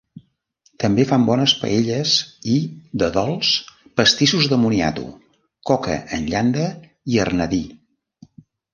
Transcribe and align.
També 0.83 1.03
fan 1.09 1.27
bones 1.27 1.53
paelles 1.63 2.13
i, 2.55 2.57
de 3.05 3.11
dolç, 3.19 3.53
pastissos 4.01 4.51
de 4.55 4.61
moniato, 4.65 5.07
coca 5.73 6.03
en 6.19 6.29
llanda 6.35 6.69
i 7.17 7.25
arnadí. 7.29 7.65